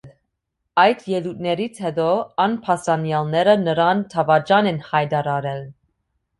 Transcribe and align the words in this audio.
Այդ 0.83 1.03
ելույթներից 1.11 1.81
հետո 1.83 2.07
ամբաստանյալները 2.47 3.55
նրան 3.69 4.05
դավաճան 4.17 4.73
են 4.75 4.85
հայտարարել։ 4.91 5.67